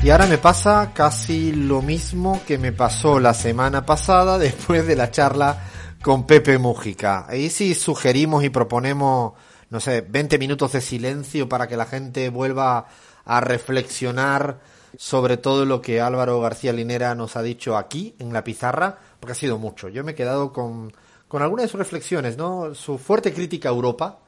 [0.00, 4.94] y ahora me pasa casi lo mismo que me pasó la semana pasada después de
[4.94, 5.64] la charla
[6.02, 7.26] con Pepe Mújica.
[7.28, 9.32] Ahí sí sugerimos y proponemos,
[9.70, 12.86] no sé, 20 minutos de silencio para que la gente vuelva
[13.24, 14.60] a reflexionar
[14.96, 19.32] sobre todo lo que Álvaro García Linera nos ha dicho aquí en la pizarra, porque
[19.32, 19.88] ha sido mucho.
[19.88, 20.92] Yo me he quedado con,
[21.26, 22.74] con algunas de sus reflexiones, ¿no?
[22.74, 24.20] Su fuerte crítica a Europa,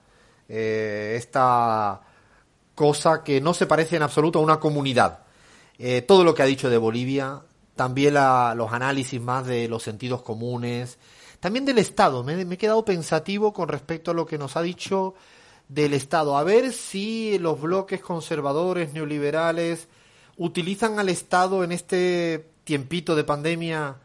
[0.49, 2.01] eh, esta
[2.81, 5.19] cosa que no se parece en absoluto a una comunidad.
[5.79, 7.43] Eh, todo lo que ha dicho de Bolivia,
[7.77, 10.97] también los análisis más de los sentidos comunes,
[11.41, 12.25] también del Estado.
[12.25, 15.13] Me, he quedado pensativo con respecto a lo que nos ha dicho
[15.69, 16.39] del Estado.
[16.39, 19.87] A ver si los bloques conservadores, neoliberales,
[20.39, 23.97] utilizan al Estado en este tiempito de pandemia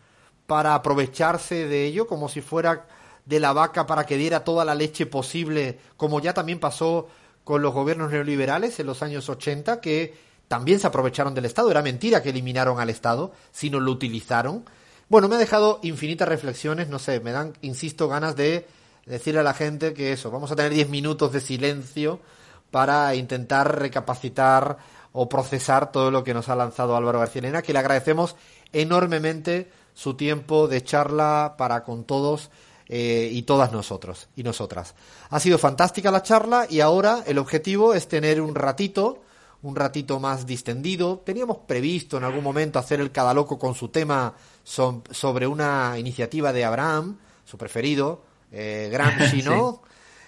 [0.48, 2.88] para aprovecharse de ello, como si fuera
[3.26, 7.08] de la vaca para que diera toda la leche posible, como ya también pasó
[7.46, 10.14] con los gobiernos neoliberales en los años 80 que
[10.50, 11.72] también se aprovecharon del Estado.
[11.72, 14.66] Era mentira que eliminaron al Estado, sino lo utilizaron.
[15.08, 18.68] Bueno, me ha dejado infinitas reflexiones, no sé, me dan, insisto, ganas de
[19.06, 22.20] decirle a la gente que eso, vamos a tener 10 minutos de silencio
[22.72, 24.78] para intentar recapacitar
[25.12, 28.36] o procesar todo lo que nos ha lanzado Álvaro García Lena, que le agradecemos
[28.74, 32.50] enormemente su tiempo de charla para con todos
[32.88, 34.96] eh, y todas nosotros y nosotras.
[35.30, 39.24] Ha sido fantástica la charla y ahora el objetivo es tener un ratito,
[39.64, 41.24] un ratito más distendido.
[41.26, 46.54] Teníamos previsto en algún momento hacer el cada loco con su tema sobre una iniciativa
[46.54, 49.82] de Abraham, su preferido, eh, Gramsci, ¿no?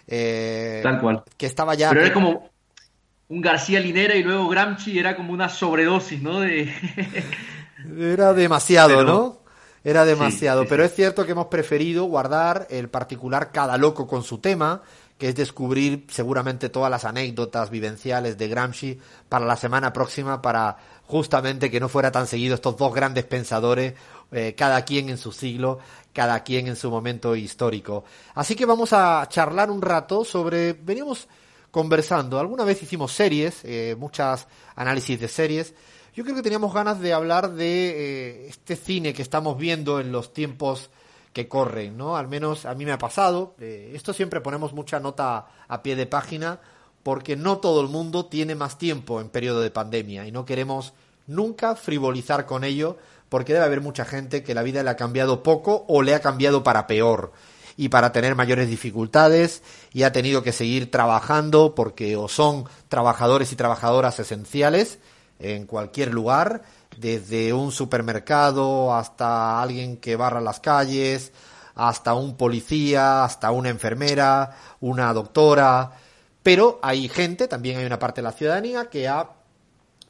[0.07, 1.23] Eh, Tal cual.
[1.37, 1.89] Que estaba ya.
[1.89, 2.49] Pero era como
[3.29, 6.39] un García Linera y luego Gramsci era como una sobredosis, ¿no?
[6.39, 6.73] De...
[7.99, 9.36] era demasiado, ¿no?
[9.87, 14.39] Era demasiado, pero es cierto que hemos preferido guardar el particular cada loco con su
[14.39, 14.81] tema,
[15.17, 18.99] que es descubrir seguramente todas las anécdotas vivenciales de Gramsci
[19.29, 20.75] para la semana próxima, para
[21.05, 23.93] justamente que no fuera tan seguido estos dos grandes pensadores,
[24.33, 25.79] eh, cada quien en su siglo,
[26.11, 28.03] cada quien en su momento histórico.
[28.35, 31.29] Así que vamos a charlar un rato sobre, veníamos
[31.71, 35.73] conversando, alguna vez hicimos series, eh, muchas análisis de series,
[36.17, 40.11] yo creo que teníamos ganas de hablar de eh, este cine que estamos viendo en
[40.11, 40.89] los tiempos
[41.31, 42.17] que corren, ¿no?
[42.17, 43.53] Al menos a mí me ha pasado.
[43.59, 46.59] Eh, esto siempre ponemos mucha nota a pie de página
[47.03, 50.93] porque no todo el mundo tiene más tiempo en periodo de pandemia y no queremos
[51.27, 52.97] nunca frivolizar con ello
[53.29, 56.19] porque debe haber mucha gente que la vida le ha cambiado poco o le ha
[56.19, 57.31] cambiado para peor
[57.75, 59.61] y para tener mayores dificultades
[59.93, 64.97] y ha tenido que seguir trabajando porque o son trabajadores y trabajadoras esenciales
[65.39, 66.63] en cualquier lugar,
[66.97, 71.31] desde un supermercado hasta alguien que barra las calles,
[71.75, 75.91] hasta un policía, hasta una enfermera, una doctora,
[76.41, 79.31] pero hay gente, también hay una parte de la ciudadanía que ha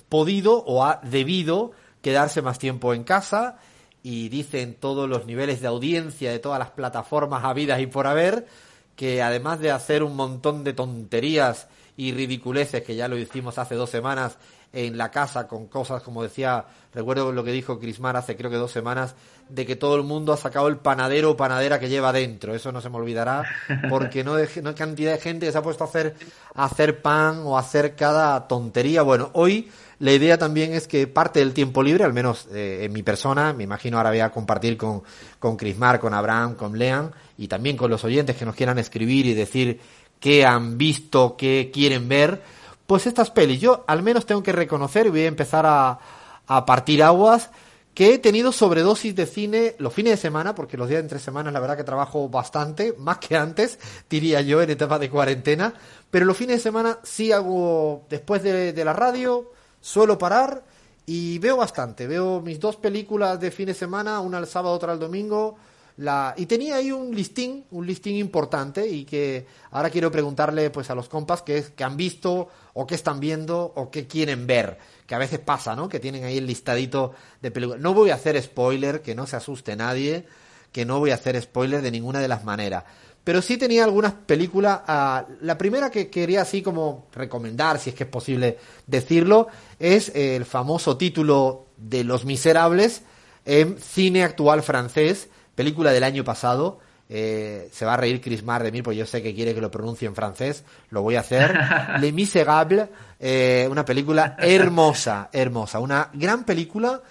[0.07, 1.71] podido o ha debido
[2.01, 3.57] quedarse más tiempo en casa
[4.03, 8.47] y dicen todos los niveles de audiencia de todas las plataformas habidas y por haber
[8.95, 11.67] que además de hacer un montón de tonterías
[11.97, 14.37] y ridiculeces que ya lo hicimos hace dos semanas
[14.85, 18.57] en la casa con cosas como decía, recuerdo lo que dijo Crismar hace creo que
[18.57, 19.15] dos semanas,
[19.49, 22.53] de que todo el mundo ha sacado el panadero o panadera que lleva dentro.
[22.53, 23.43] Eso no se me olvidará,
[23.89, 26.15] porque no, no hay cantidad de gente que se ha puesto a hacer,
[26.53, 29.01] a hacer pan o a hacer cada tontería.
[29.01, 32.93] Bueno, hoy la idea también es que parte del tiempo libre, al menos eh, en
[32.93, 35.01] mi persona, me imagino ahora voy a compartir con,
[35.39, 39.25] con Crismar, con Abraham, con Lean y también con los oyentes que nos quieran escribir
[39.25, 39.79] y decir
[40.19, 42.57] qué han visto, qué quieren ver
[42.87, 45.99] pues estas pelis, yo al menos tengo que reconocer, y voy a empezar a,
[46.47, 47.51] a partir aguas,
[47.93, 51.51] que he tenido sobredosis de cine los fines de semana, porque los días entre semanas
[51.51, 53.79] la verdad que trabajo bastante, más que antes,
[54.09, 55.73] diría yo, en etapa de cuarentena,
[56.09, 59.51] pero los fines de semana sí hago, después de, de la radio,
[59.81, 60.63] suelo parar
[61.05, 64.93] y veo bastante, veo mis dos películas de fin de semana, una el sábado, otra
[64.93, 65.57] el domingo,
[65.97, 70.91] la, y tenía ahí un listing, un listing importante y que ahora quiero preguntarle pues
[70.91, 74.77] a los compas que, que han visto o qué están viendo o qué quieren ver,
[75.07, 75.89] que a veces pasa, ¿no?
[75.89, 77.81] Que tienen ahí el listadito de películas.
[77.81, 80.27] No voy a hacer spoiler, que no se asuste nadie,
[80.71, 82.83] que no voy a hacer spoiler de ninguna de las maneras.
[83.23, 84.81] pero sí tenía algunas películas.
[84.87, 89.47] Ah, la primera que quería así como recomendar, si es que es posible decirlo,
[89.79, 93.01] es el famoso título de Los Miserables
[93.43, 96.79] en cine actual francés, película del año pasado.
[97.09, 99.61] Eh, se va a reír Chris Mar de mí, porque yo sé que quiere que
[99.61, 101.57] lo pronuncie en francés, lo voy a hacer.
[102.01, 102.89] Les Miserables,
[103.19, 107.01] eh, una película hermosa, hermosa, una gran película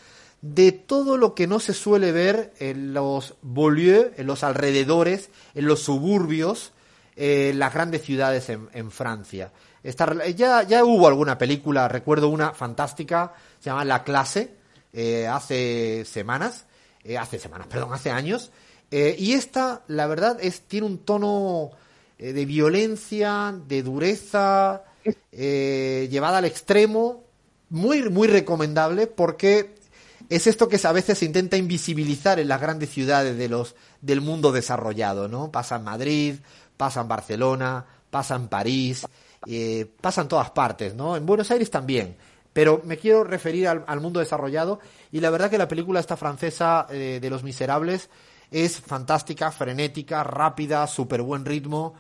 [0.43, 5.66] de todo lo que no se suele ver en los banlieues, en los alrededores, en
[5.66, 6.72] los suburbios,
[7.16, 9.50] en las grandes ciudades en, Francia.
[10.37, 14.54] ya, ya hubo alguna película, recuerdo una fantástica, se llama La clase,
[14.93, 16.66] eh, hace semanas,
[17.02, 18.50] eh, hace semanas, perdón, hace años,
[18.90, 21.70] eh, y esta, la verdad, es, tiene un tono
[22.18, 24.84] de violencia, de dureza,
[25.32, 27.24] llevada al extremo,
[27.68, 29.74] muy, muy recomendable porque
[30.28, 34.20] es esto que a veces se intenta invisibilizar en las grandes ciudades de los, del
[34.20, 35.50] mundo desarrollado, ¿no?
[35.50, 36.34] Pasa en Madrid,
[36.76, 39.06] pasa en Barcelona, pasa en París,
[39.46, 41.16] eh, pasa en todas partes, ¿no?
[41.16, 42.16] En Buenos Aires también.
[42.56, 44.81] Pero me quiero referir al, mundo desarrollado
[45.12, 48.08] y la verdad que la película esta francesa eh, de Los Miserables
[48.50, 51.93] es fantástica, frenética, rápida, súper buen ritmo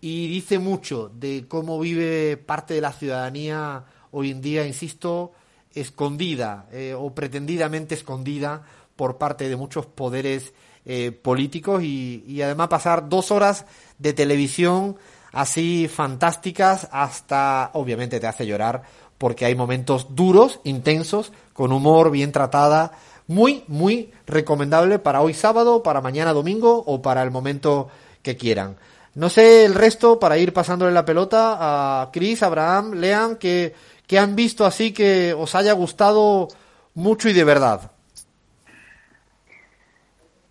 [0.00, 5.32] y dice mucho de cómo vive parte de la ciudadanía hoy en día, insisto,
[5.74, 8.62] escondida eh, o pretendidamente escondida
[8.94, 13.66] por parte de muchos poderes eh, políticos y, además pasar dos horas
[13.98, 14.96] de televisión
[15.32, 18.82] así fantásticas hasta obviamente te hace llorar
[19.24, 22.92] porque hay momentos duros, intensos, con humor bien tratada,
[23.26, 27.88] muy, muy recomendable para hoy sábado, para mañana domingo o para el momento
[28.20, 28.76] que quieran.
[29.14, 31.56] No sé el resto para ir pasándole la pelota
[32.02, 33.72] a Chris, Abraham, Lean, que
[34.06, 36.48] que han visto así que os haya gustado
[36.92, 37.92] mucho y de verdad.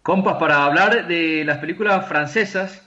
[0.02, 2.82] Compas, para hablar de las películas francesas,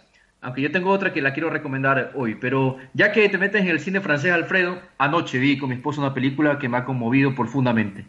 [0.46, 3.68] aunque yo tengo otra que la quiero recomendar hoy, pero ya que te metes en
[3.68, 7.34] el cine francés, Alfredo, anoche vi con mi esposa una película que me ha conmovido
[7.34, 8.06] profundamente.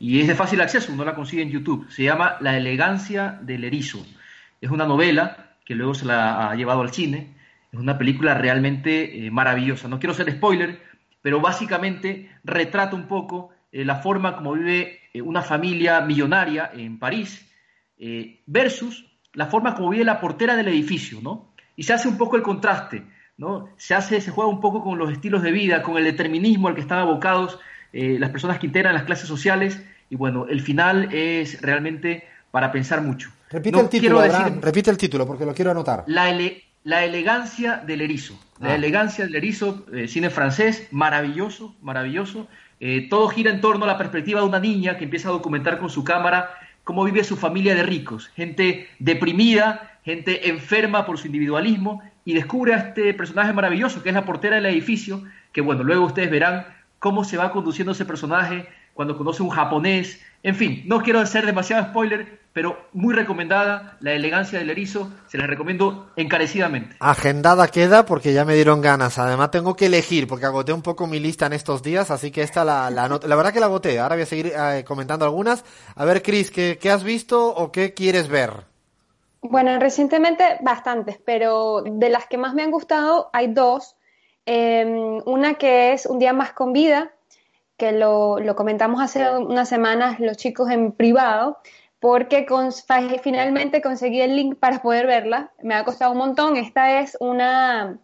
[0.00, 1.88] Y es de fácil acceso, uno la consigue en YouTube.
[1.88, 4.04] Se llama La elegancia del erizo.
[4.60, 7.36] Es una novela que luego se la ha llevado al cine.
[7.70, 9.86] Es una película realmente eh, maravillosa.
[9.86, 10.82] No quiero ser spoiler,
[11.22, 16.98] pero básicamente retrata un poco eh, la forma como vive eh, una familia millonaria en
[16.98, 17.48] París
[18.44, 21.54] versus la forma como vive la portera del edificio, ¿no?
[21.76, 23.04] Y se hace un poco el contraste,
[23.36, 23.68] ¿no?
[23.76, 26.74] Se hace, se juega un poco con los estilos de vida, con el determinismo al
[26.74, 27.58] que están abocados
[27.92, 29.80] las personas que integran las clases sociales,
[30.10, 33.30] y bueno, el final es realmente para pensar mucho.
[33.50, 34.22] Repite el título,
[34.60, 36.04] repite el título porque lo quiero anotar.
[36.06, 36.36] La,
[36.84, 38.38] la elegancia del erizo.
[38.60, 38.74] La ah.
[38.74, 42.48] elegancia del erizo, eh, cine francés, maravilloso, maravilloso.
[42.80, 45.78] Eh, todo gira en torno a la perspectiva de una niña que empieza a documentar
[45.78, 46.50] con su cámara
[46.84, 52.74] cómo vive su familia de ricos, gente deprimida, gente enferma por su individualismo, y descubre
[52.74, 56.64] a este personaje maravilloso que es la portera del edificio, que bueno, luego ustedes verán
[57.00, 60.20] cómo se va conduciendo ese personaje cuando conoce un japonés.
[60.44, 65.38] En fin, no quiero hacer demasiado spoiler, pero muy recomendada, La elegancia del erizo, se
[65.38, 66.94] la recomiendo encarecidamente.
[67.00, 69.18] Agendada queda porque ya me dieron ganas.
[69.18, 72.42] Además tengo que elegir porque agoté un poco mi lista en estos días, así que
[72.42, 73.98] esta la, la, la verdad que la agoté.
[73.98, 75.64] Ahora voy a seguir eh, comentando algunas.
[75.96, 78.75] A ver, Cris, ¿qué, ¿qué has visto o qué quieres ver?
[79.50, 83.96] Bueno, recientemente bastantes, pero de las que más me han gustado hay dos.
[84.44, 87.12] Em, una que es Un día más con vida,
[87.76, 91.58] que lo, lo comentamos hace unas semanas los chicos en privado
[92.00, 92.46] porque
[93.22, 95.52] finalmente conseguí el link para poder verla.
[95.62, 96.56] Me ha costado un montón.
[96.56, 97.98] Esta es una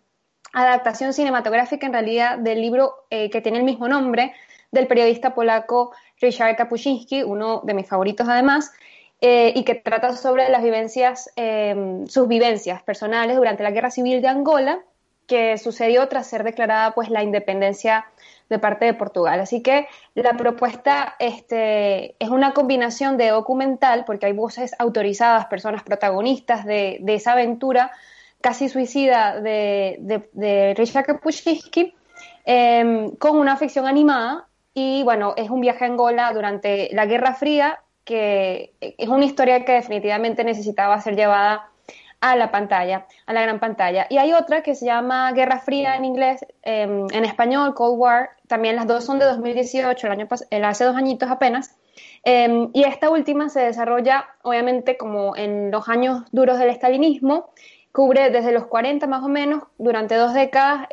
[0.52, 4.34] adaptación cinematográfica en realidad del libro eh, que tiene el mismo nombre
[4.70, 8.72] del periodista polaco Ryszard Kapuscinski, uno de mis favoritos además,
[9.25, 14.21] eh, y que trata sobre las vivencias, em, sus vivencias personales durante la Guerra Civil
[14.21, 14.81] de Angola,
[15.29, 18.07] que sucedió tras ser declarada pues la independencia
[18.50, 19.38] de parte de Portugal.
[19.38, 19.87] Así que
[20.17, 27.00] la propuesta este, es una combinación de documental, porque hay voces autorizadas, personas protagonistas de,
[27.07, 27.93] esa aventura
[28.41, 31.95] casi suicida de, Richard Kapuscinski,
[32.45, 34.49] em, con una ficción animada.
[34.75, 39.64] Y bueno, es un viaje a Angola durante la Guerra Fría, que es una historia
[39.64, 41.68] que definitivamente necesitaba ser llevada
[42.23, 44.06] a la pantalla, a la gran pantalla.
[44.09, 48.30] Y hay otra que se llama Guerra Fría en inglés, em, en español, Cold War.
[48.47, 50.28] También las dos son de 2018, el año
[50.62, 51.76] hace dos añitos apenas.
[52.25, 57.50] Em, y esta última se desarrolla, obviamente, como en los años duros del estalinismo.
[57.90, 60.87] Cubre desde los 40 más o menos, durante dos décadas,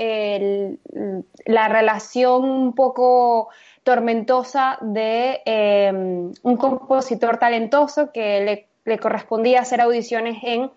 [1.46, 3.50] la relación un poco
[3.84, 10.72] tormentosa de em, un compositor talentoso que le, correspondía hacer audiciones en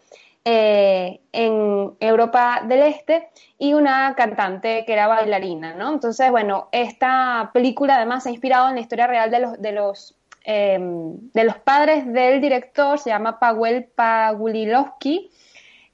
[0.44, 3.28] eh, en Europa del Este
[3.58, 5.92] y una cantante que era bailarina, ¿no?
[5.92, 9.70] Entonces, bueno, esta película además se ha inspirado en la historia real de los, de
[9.70, 15.30] los, em, de los padres del director, se llama Paweł Pawlilowski,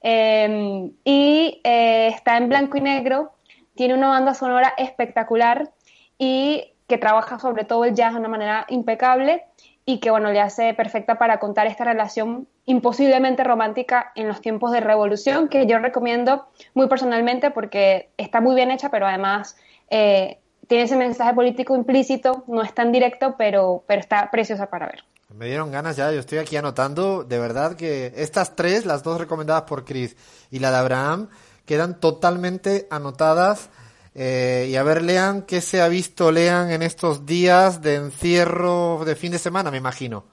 [0.01, 3.31] em, y eh, está en blanco y negro,
[3.75, 5.69] tiene una banda sonora espectacular
[6.17, 9.45] y que trabaja sobre todo el jazz de una manera impecable
[9.85, 14.71] y que bueno, le hace perfecta para contar esta relación imposiblemente romántica en los tiempos
[14.71, 19.55] de revolución, que yo recomiendo muy personalmente porque está muy bien hecha, pero además
[19.89, 24.87] eh, tiene ese mensaje político implícito, no es tan directo, pero, pero está preciosa para
[24.87, 25.03] ver.
[25.35, 29.19] Me dieron ganas ya, yo estoy aquí anotando, de verdad que estas tres, las dos
[29.19, 30.17] recomendadas por Chris
[30.49, 31.29] y la de Abraham,
[31.65, 33.69] quedan totalmente anotadas
[34.15, 39.03] eh, y a ver, lean qué se ha visto, lean en estos días de encierro
[39.05, 40.25] de fin de semana, me imagino.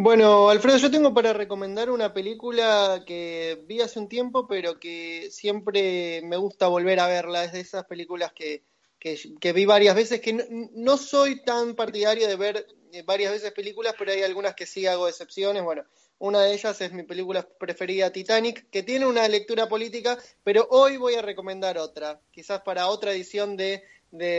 [0.00, 5.28] Bueno, Alfredo, yo tengo para recomendar una película que vi hace un tiempo, pero que
[5.32, 7.42] siempre me gusta volver a verla.
[7.42, 8.62] Es de esas películas que,
[9.00, 13.96] que, vi varias veces, que no, soy tan partidario de ver eh, varias veces películas,
[13.98, 15.64] pero hay algunas que sí hago excepciones.
[15.64, 15.82] Bueno,
[16.18, 20.96] una de ellas es mi película preferida, Titanic, que tiene una lectura política, pero hoy
[20.96, 22.20] voy a recomendar otra.
[22.30, 23.82] Quizás para otra edición de,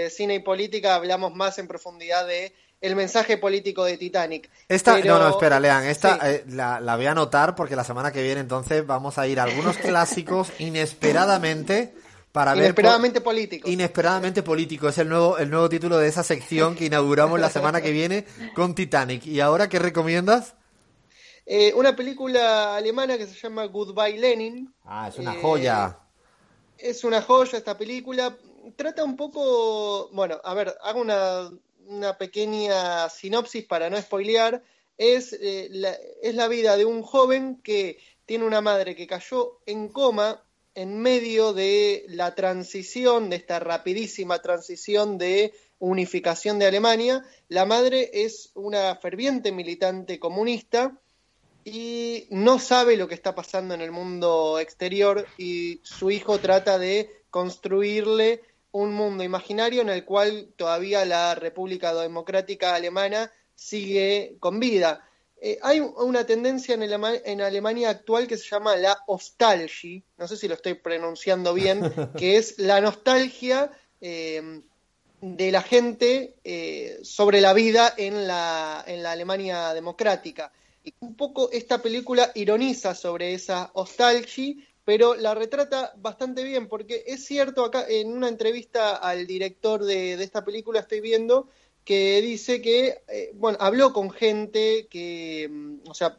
[0.10, 4.50] cine y política hablamos más en profundidad de el mensaje político de Titanic.
[4.68, 8.12] Esta, no, no, espera, lean, esta eh, la, la, voy a anotar porque la semana
[8.12, 11.94] que viene entonces vamos a ir a algunos clásicos inesperadamente
[12.32, 13.70] para inesperadamente político.
[13.70, 17.82] Inesperadamente político es el nuevo el nuevo título de esa sección que inauguramos la semana
[17.82, 19.26] que viene con Titanic.
[19.26, 20.56] ¿Y ahora qué recomiendas?
[21.52, 24.72] Eh, una película alemana que se llama Goodbye Lenin.
[24.84, 25.98] Ah, es una joya.
[26.78, 28.38] Eh, es una joya esta película.
[28.76, 34.62] Trata un poco, bueno, a ver, hago una, pequeña sinopsis para no spoilear.
[34.96, 39.58] Es, eh, la, es la vida de un joven que tiene una madre que cayó
[39.66, 40.44] en coma
[40.76, 47.26] en medio de la transición, de esta rapidísima transición de unificación de Alemania.
[47.48, 50.96] La madre es una ferviente militante comunista
[51.72, 56.78] y no sabe lo que está pasando en el mundo exterior y su hijo trata
[56.78, 64.60] de construirle un mundo imaginario en el cual todavía la República Democrática Alemana sigue con
[64.60, 65.06] vida.
[65.42, 70.36] Eh, hay una tendencia en, en, Alemania actual que se llama la Ostalgie, no sé
[70.36, 71.82] si lo estoy pronunciando bien,
[72.18, 73.72] que es la nostalgia
[74.02, 74.62] eh,
[75.22, 80.52] de la gente eh, sobre la vida en la, en la Alemania democrática.
[81.00, 84.56] Un poco esta película ironiza sobre esa nostalgia,
[84.86, 90.14] pero la retrata bastante bien, porque es cierto, acá en una entrevista al director de,
[90.14, 91.48] esta película estoy viendo
[91.84, 96.18] que dice que, eh, bueno, habló con gente que, mm, o sea,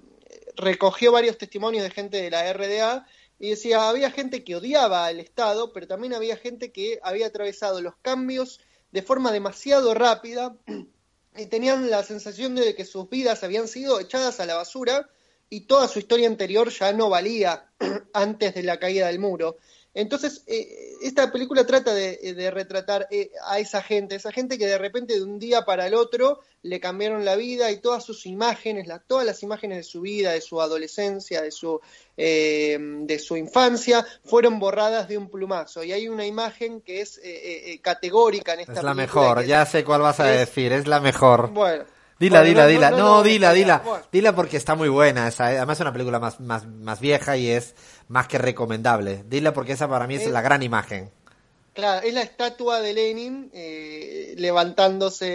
[0.56, 3.06] recogió varios testimonios de gente de la RDA
[3.38, 7.80] y decía, había gente que odiaba al Estado, pero también había gente que había atravesado
[7.80, 8.60] los cambios
[8.92, 10.56] de forma demasiado rápida
[11.36, 15.08] y tenían la sensación de que sus vidas habían sido echadas a la basura
[15.48, 17.70] y toda su historia anterior ya no valía
[18.14, 19.58] antes de la caída del muro.
[19.92, 24.78] Entonces, eh, esta película trata de, retratar eh, a esa gente, esa gente que de
[24.78, 28.86] repente de un día para el otro le cambiaron la vida y todas sus imágenes,
[29.08, 31.80] todas las imágenes de su vida, de su adolescencia, de su,
[32.16, 35.82] eh, de su infancia, fueron borradas de un plumazo.
[35.82, 37.20] Y hay una imagen que es
[37.82, 38.90] categórica en esta película.
[38.92, 41.50] Es la mejor, ya sé cuál vas a decir, es la mejor.
[41.50, 41.84] Bueno.
[42.20, 42.90] Dila, dila, dila.
[42.90, 43.82] No, dila, dila.
[44.12, 45.28] Dila porque está muy buena.
[45.38, 47.74] además es una película más, más, más vieja y es
[48.08, 49.24] más que recomendable.
[49.26, 51.10] Dile porque esa para mí es, la gran imagen.
[51.72, 55.28] Claro, es la estatua de Lenin eh, levantándose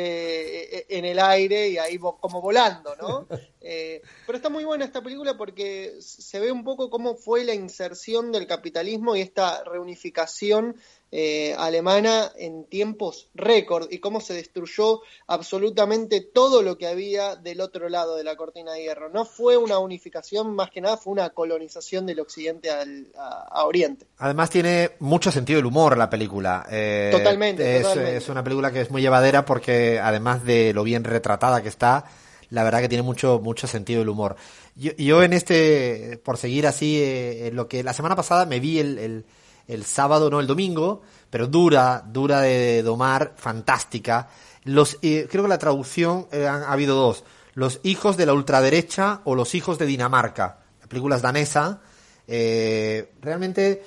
[0.77, 3.27] eh, en el aire y ahí como volando, ¿no?
[3.67, 7.55] Eh, pero está muy buena esta película porque se ve un poco cómo fue la
[7.55, 10.75] inserción del capitalismo y esta reunificación
[11.11, 17.61] eh, alemana en tiempos récord y cómo se destruyó absolutamente todo lo que había del
[17.61, 19.09] otro lado de la cortina de hierro.
[19.09, 24.05] No fue una unificación, más que nada fue una colonización del occidente al, a, oriente.
[24.17, 26.67] Además tiene mucho sentido el humor la película.
[26.69, 31.63] Eh, totalmente, es, una película que es muy llevadera porque además de lo bien retratada
[31.63, 32.05] que está,
[32.49, 34.35] la verdad que tiene mucho, mucho sentido el humor.
[34.75, 39.25] Yo, en este, por seguir así, eh, lo que la semana pasada me vi el
[39.67, 44.29] el sábado, no el domingo, pero dura, dura de domar, fantástica.
[44.63, 47.23] Los, eh, creo que la traducción eh, ha habido dos.
[47.53, 50.59] Los hijos de la ultraderecha o los hijos de Dinamarca.
[50.81, 51.81] La película es danesa.
[52.27, 53.83] Eh, realmente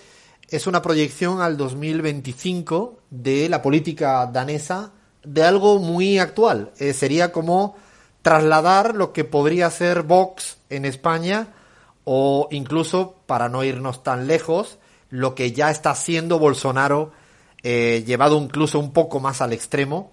[0.49, 6.73] es una proyección al 2025 de la política danesa de algo muy actual.
[6.95, 7.77] sería como
[8.23, 11.49] trasladar lo que podría ser Vox en España
[12.05, 14.79] o incluso, para no irnos tan lejos,
[15.11, 17.13] lo que ya está haciendo Bolsonaro,
[17.63, 20.13] eh, llevado incluso un poco más al extremo,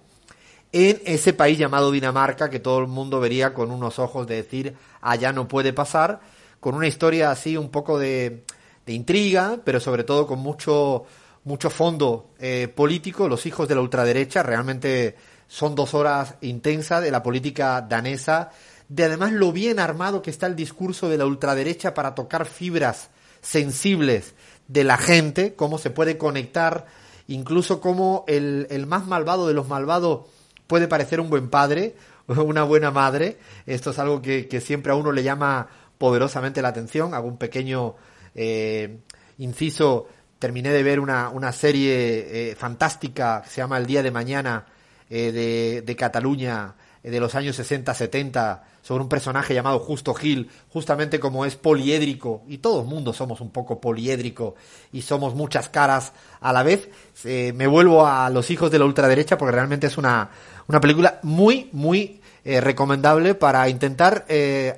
[0.72, 4.76] en ese país llamado Dinamarca, que todo el mundo vería con unos ojos de decir,
[5.00, 6.20] allá no puede pasar,
[6.60, 8.44] con una historia así un poco de,
[8.84, 11.04] de intriga, pero sobre todo con mucho,
[11.44, 13.28] mucho fondo eh, político.
[13.28, 15.16] Los hijos de la ultraderecha realmente
[15.48, 18.50] son dos horas intensas de la política danesa,
[18.88, 23.10] de además lo bien armado que está el discurso de la ultraderecha para tocar fibras
[23.40, 24.34] sensibles
[24.68, 26.86] de la gente, cómo se puede conectar,
[27.28, 30.26] incluso cómo el, el más malvado de los malvados
[30.66, 33.38] puede parecer un buen padre, una buena madre.
[33.66, 37.14] Esto es algo que, que siempre a uno le llama poderosamente la atención.
[37.14, 37.94] Hago un pequeño
[38.34, 38.98] eh,
[39.38, 40.08] inciso.
[40.38, 44.66] Terminé de ver una, una serie eh, fantástica que se llama El Día de Mañana
[45.08, 50.50] eh, de, de Cataluña eh, de los años 60-70 sobre un personaje llamado Justo Gil,
[50.68, 54.56] justamente como es poliédrico, y todo el mundo somos un poco poliédrico
[54.92, 56.88] y somos muchas caras a la vez,
[57.24, 60.30] eh, me vuelvo a Los hijos de la ultraderecha porque realmente es una,
[60.66, 64.24] una película muy, muy recomendable para intentar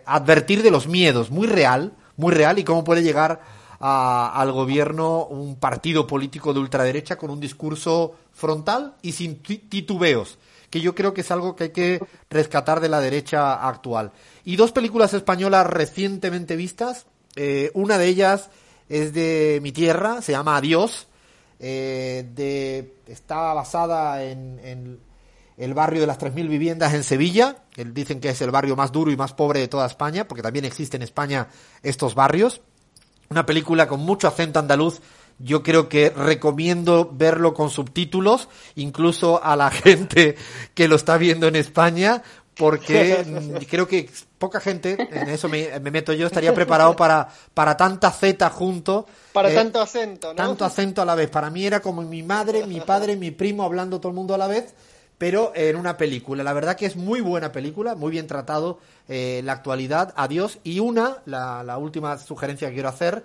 [0.07, 3.43] advertir de los miedos, muy real, muy real, y cómo puede llegar
[3.79, 10.39] a, al gobierno un partido político de ultraderecha con un discurso frontal y sin titubeos
[10.71, 14.13] que yo creo que es algo que hay que rescatar de la derecha actual.
[14.45, 18.51] Y dos películas españolas recientemente vistas, eh, una de ellas
[18.89, 21.07] es de mi tierra, se llama Adiós,
[21.61, 25.01] eh, de, está basada en, en,
[25.57, 29.11] el barrio de las 3.000 viviendas en Sevilla, dicen que es el barrio más duro
[29.11, 31.49] y más pobre de toda España, porque también existen en España
[31.83, 32.61] estos barrios.
[33.29, 35.01] Una película con mucho acento andaluz
[35.39, 40.37] yo creo que recomiendo verlo con subtítulos, incluso a la gente
[40.75, 42.23] que lo está viendo en España,
[42.59, 43.25] porque
[43.71, 48.11] creo que poca gente, en eso me, me, meto yo, estaría preparado para, para tanta
[48.11, 49.07] Z junto.
[49.33, 50.35] Para eh, tanto acento, ¿no?
[50.35, 51.31] Tanto acento a la vez.
[51.31, 54.39] Para mí era como mi madre, mi padre, mi primo hablando todo el mundo a
[54.39, 54.75] la vez,
[55.19, 56.43] pero en una película.
[56.43, 60.13] La verdad que es muy buena película, muy bien tratado eh, la actualidad.
[60.17, 60.59] Adiós.
[60.65, 63.25] Y una, la, la última sugerencia que quiero hacer,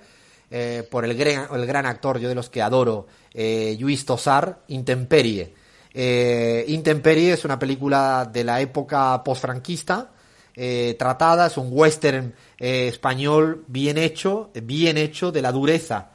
[0.56, 5.52] eh, por el gran, actor, yo de los que adoro, eh, Luis Tosar, Intemperie.
[5.92, 10.12] Eh, Intemperie es una película de la época postfranquista,
[10.56, 16.12] eh, tratada, es un western español bien hecho, bien hecho, de la dureza.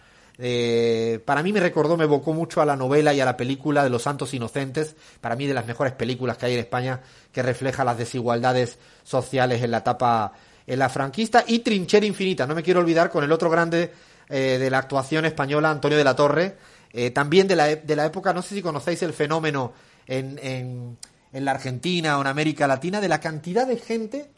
[1.25, 3.91] Para mí me recordó, me evocó mucho a la novela y a la película de
[3.91, 7.01] Los Santos Inocentes, para mí de las mejores películas que hay en España,
[7.33, 10.33] que refleja las desigualdades sociales en la etapa
[10.69, 12.47] en la franquista y Trinchera Infinita.
[12.47, 13.91] No me quiero olvidar con el otro grande
[14.29, 16.57] eh, de la actuación española, Antonio de la Torre,
[16.93, 19.73] eh, también de la, de la época, no sé si conocéis el fenómeno
[20.07, 20.99] en, en,
[21.33, 24.31] en la Argentina o en América Latina, de la cantidad de gente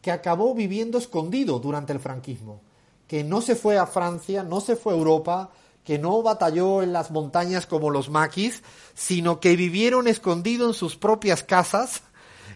[0.00, 2.60] que acabó viviendo escondido durante el franquismo,
[3.06, 5.50] que no se fue a Francia, no se fue a Europa,
[5.84, 8.62] que no batalló en las montañas como los maquis,
[8.94, 12.02] sino que vivieron escondidos en sus propias casas,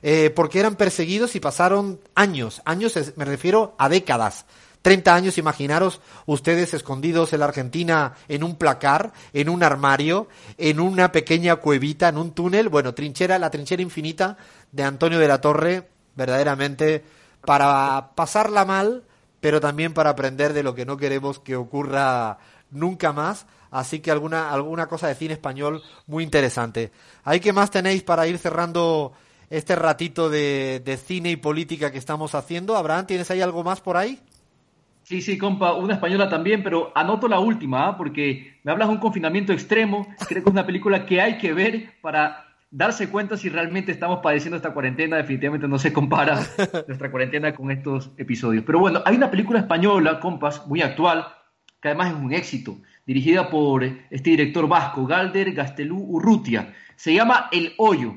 [0.03, 4.45] eh, porque eran perseguidos y pasaron años, años, me refiero a décadas,
[4.87, 10.79] 30 años, imaginaros ustedes escondidos en la Argentina en un placar, en un armario, en
[10.79, 12.69] una pequeña cuevita, en un túnel.
[12.69, 14.37] Bueno, trinchera, la trinchera infinita
[14.71, 17.03] de Antonio de la Torre, verdaderamente
[17.45, 19.03] para pasarla mal,
[19.41, 22.39] pero también para aprender de lo que no queremos que ocurra
[22.71, 23.47] nunca más.
[23.73, 26.93] Así que alguna, alguna cosa de cine español muy interesante.
[27.25, 29.15] ¿Hay qué más tenéis para ir cerrando
[29.51, 32.77] este ratito de, de cine y política que estamos haciendo?
[32.77, 34.23] Abraham, ¿tienes ahí algo más por ahí?
[35.07, 37.95] Sí, sí, compa, una española también, pero anoto la última, ¿eh?
[37.97, 41.53] porque me hablas de un confinamiento extremo, creo que es una película que hay que
[41.53, 46.45] ver para darse cuenta si realmente estamos padeciendo esta cuarentena, definitivamente no se compara
[46.89, 48.65] nuestra cuarentena con estos episodios.
[48.67, 51.29] Pero bueno, hay una película española, compas, muy actual,
[51.81, 56.75] que además es un éxito, dirigida por este director vasco, Galder Gastelú Urrutia.
[56.97, 58.17] Se llama El Hoyo.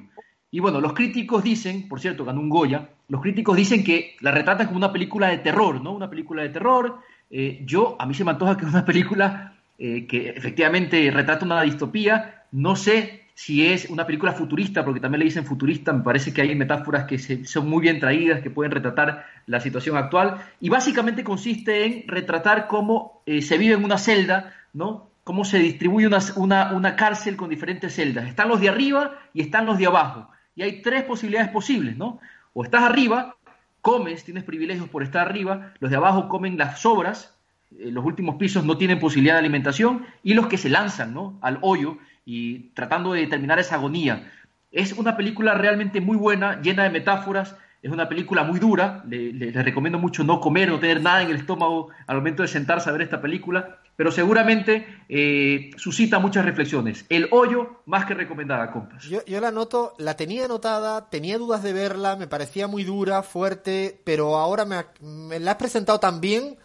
[0.51, 4.31] Y bueno, los críticos dicen, por cierto, ganó un Goya, los críticos dicen que la
[4.31, 5.93] retratan como una película de terror, ¿no?
[5.93, 6.99] Una película de terror.
[7.29, 11.45] Eh, yo, a mí se me antoja que es una película eh, que efectivamente retrata
[11.45, 12.45] una distopía.
[12.51, 16.41] No sé si es una película futurista, porque también le dicen futurista, me parece que
[16.41, 20.37] hay metáforas que se, son muy bien traídas, que pueden retratar la situación actual.
[20.59, 25.11] Y básicamente consiste en retratar cómo eh, se vive en una celda, ¿no?
[25.23, 28.27] Cómo se distribuye una, una, una cárcel con diferentes celdas.
[28.27, 32.19] Están los de arriba y están los de abajo y hay tres posibilidades posibles, ¿no?
[32.51, 33.37] O estás arriba,
[33.79, 37.33] comes, tienes privilegios por estar arriba, los de abajo comen las sobras,
[37.79, 41.39] eh, los últimos pisos no tienen posibilidad de alimentación, y los que se lanzan, ¿no?
[41.41, 44.29] Al hoyo y tratando de determinar esa agonía.
[44.73, 49.53] Es una película realmente muy buena, llena de metáforas, Es una película muy dura, les
[49.53, 52.91] recomiendo mucho no comer, no tener nada en el estómago al momento de sentarse a
[52.91, 57.05] ver esta película, pero seguramente eh, suscita muchas reflexiones.
[57.09, 59.05] El hoyo, más que recomendada, compas.
[59.05, 64.01] Yo, la noto, la tenía anotada, tenía dudas de verla, me parecía muy dura, fuerte,
[64.03, 66.57] pero ahora me, me la has presentado tan bien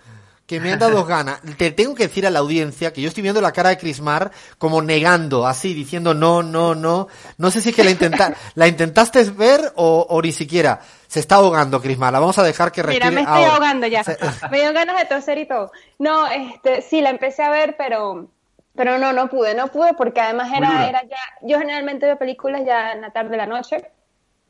[0.46, 1.40] que me han dado ganas.
[1.56, 4.30] Te tengo que decir a la audiencia que yo estoy viendo la cara de Crismar
[4.58, 7.08] como negando, así, diciendo no, no, no.
[7.38, 10.80] No sé si es que la, intenta la intentaste ver o, o, ni siquiera.
[11.06, 12.12] Se está ahogando, Crismar.
[12.12, 13.10] La vamos a dejar que respire.
[13.10, 14.02] Mira, me estoy ahogando ya.
[14.50, 15.70] me dio ganas de toser y todo.
[15.98, 18.30] No, este, sí, la empecé a ver, pero,
[18.74, 22.62] pero no, no pude, no pude porque además era, era ya, yo generalmente veo películas
[22.66, 23.90] ya en la tarde de la noche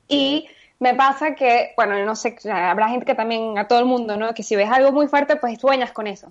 [0.08, 0.48] y
[0.84, 4.34] me pasa que, bueno, no sé, habrá gente que también, a todo el mundo, ¿no?
[4.34, 6.30] Que si ves algo muy fuerte, pues sueñas con eso.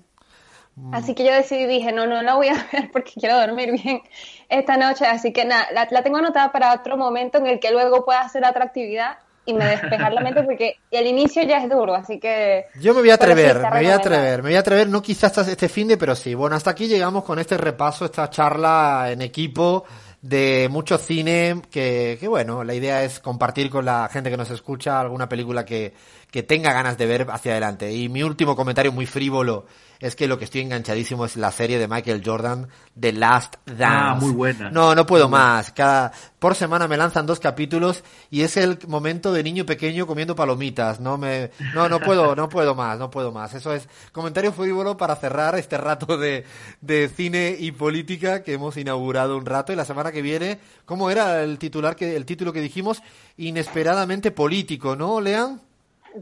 [0.75, 0.93] Mm.
[0.93, 4.01] Así que yo decidí, dije, no, no la voy a ver porque quiero dormir bien
[4.49, 5.07] esta noche.
[5.07, 8.45] Así que nada, la, tengo anotada para otro momento en el que luego pueda hacer
[8.45, 12.67] otra actividad y me despejar la mente porque el inicio ya es duro, así que...
[12.79, 15.35] Yo me voy a atrever, me voy a atrever, me voy a atrever, no quizás
[15.47, 16.35] este fin de, pero sí.
[16.35, 19.83] Bueno, hasta aquí llegamos con este repaso, esta charla en equipo
[20.23, 24.49] de mucho cine que, que, bueno, la idea es compartir con la gente que nos
[24.49, 25.93] escucha alguna película que,
[26.33, 27.93] que tenga ganas de ver hacia adelante.
[27.93, 29.67] Y mi último comentario muy frívolo
[29.99, 32.69] es que lo que estoy enganchadísimo es la serie de Michael Jordan,
[32.99, 33.83] The Last Dance.
[33.85, 34.71] Ah, muy buena.
[34.71, 35.71] No, no puedo más.
[35.73, 40.35] Cada, por semana me lanzan dos capítulos y es el momento de niño pequeño comiendo
[40.35, 40.99] palomitas.
[40.99, 43.53] No me, no, no puedo, no puedo más, no puedo más.
[43.53, 46.45] Eso es comentario frívolo para cerrar este rato de,
[46.81, 51.11] de cine y política que hemos inaugurado un rato y la semana que viene, ¿cómo
[51.11, 53.03] era el titular que, el título que dijimos?
[53.37, 55.61] Inesperadamente político, ¿no, Lean?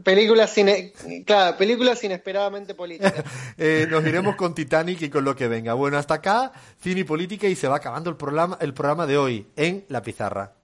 [0.02, 0.54] Películas,
[1.26, 3.24] claro, películas inesperadamente políticas.
[3.58, 5.74] eh, nos iremos con Titanic y con lo que venga.
[5.74, 9.18] Bueno, hasta acá, cine y política y se va acabando el programa, el programa de
[9.18, 10.52] hoy en La Pizarra.